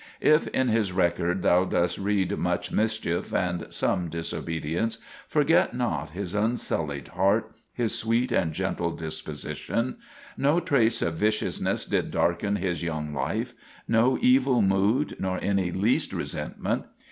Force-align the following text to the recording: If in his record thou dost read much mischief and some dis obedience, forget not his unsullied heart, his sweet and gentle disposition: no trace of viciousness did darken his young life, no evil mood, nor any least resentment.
If 0.19 0.47
in 0.47 0.69
his 0.69 0.91
record 0.91 1.43
thou 1.43 1.63
dost 1.63 1.99
read 1.99 2.35
much 2.35 2.71
mischief 2.71 3.31
and 3.35 3.67
some 3.69 4.09
dis 4.09 4.33
obedience, 4.33 4.97
forget 5.27 5.75
not 5.75 6.09
his 6.09 6.33
unsullied 6.33 7.09
heart, 7.09 7.51
his 7.71 7.95
sweet 7.95 8.31
and 8.31 8.51
gentle 8.51 8.89
disposition: 8.95 9.97
no 10.35 10.59
trace 10.59 11.03
of 11.03 11.17
viciousness 11.17 11.85
did 11.85 12.09
darken 12.09 12.55
his 12.55 12.81
young 12.81 13.13
life, 13.13 13.53
no 13.87 14.17
evil 14.19 14.63
mood, 14.63 15.17
nor 15.19 15.37
any 15.39 15.71
least 15.71 16.13
resentment. 16.13 16.85